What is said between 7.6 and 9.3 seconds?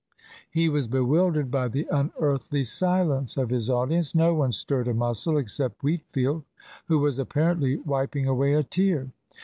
wiping away a tear.